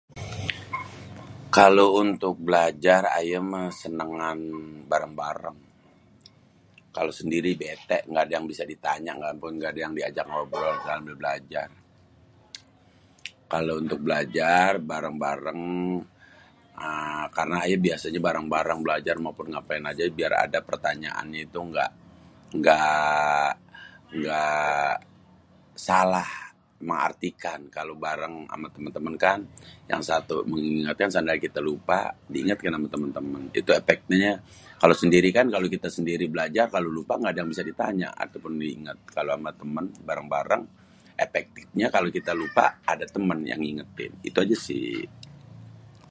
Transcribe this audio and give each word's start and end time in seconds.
Kalo 1.57 1.85
untuk 2.03 2.35
belajar 2.47 3.01
ayé 3.17 3.37
mah 3.51 3.67
senengan 3.81 4.39
bareng-bareng. 4.91 5.59
Kalo 6.95 7.11
sendiri 7.19 7.51
bètè 7.61 7.97
kagak 8.03 8.23
ada 8.23 8.33
yang 8.35 8.45
bisa 8.51 8.63
ditanya 8.73 9.11
gak 9.21 9.33
ada 9.71 9.79
yang 9.83 9.93
diajak 9.97 10.25
ngobrol 10.31 10.73
sambil 10.87 11.13
belajar. 11.21 11.67
Kalo 13.51 13.71
untuk 13.81 13.99
belajar 14.07 14.69
bareng-bareng, 14.91 15.63
karna 17.35 17.57
ayé 17.65 17.75
biasanyé 17.85 18.19
bareng-bareng 18.27 18.79
belajar 18.85 19.15
maupun 19.23 19.47
ngapain 19.51 19.85
aja 19.91 20.03
biar 20.17 20.33
ada 20.47 20.59
pertanyaannyé 20.69 21.39
itu 21.51 21.59
gak, 21.75 21.91
gak, 22.67 23.51
gak 24.25 24.93
salah 25.87 26.31
mengartikan 26.89 27.59
kalo 27.75 27.91
bareng 28.05 28.35
ama 28.53 28.65
temen-temen 28.75 29.13
kan 29.23 29.37
yang 29.91 30.01
satu 30.09 30.35
mengingatkan 30.51 31.09
seandainya 31.13 31.43
kita 31.51 31.61
lupa, 31.69 31.99
diangatkan 32.33 32.73
ama 32.77 32.87
temen-temen. 32.93 33.43
Itu 33.59 33.69
èpeknya. 33.79 34.33
Kalo 34.81 34.93
sendiri 35.03 35.29
kan, 35.35 35.45
kalo 35.53 35.65
kita 35.75 35.89
sendiri 35.97 36.25
belajar 36.33 36.65
kalo 36.73 36.87
lupa 36.97 37.13
gak 37.21 37.31
ada 37.35 37.39
yang 37.45 37.51
bisa 37.53 37.61
ditanya 37.71 38.07
atau 38.23 38.37
pun 38.43 38.53
diinget 38.63 38.97
kalo 39.13 39.29
ama 39.37 39.51
temen 39.61 39.85
bareng-bareng 40.07 40.63
èpektipnya 41.25 41.87
kalo 41.93 42.07
kita 42.17 42.33
lupa 42.41 42.65
ada 42.89 43.05
temen 43.13 43.39
yang 43.51 43.61
ngingetin 43.61 44.09
itu 44.25 44.37
aja 44.43 44.57
sih. 44.57 44.89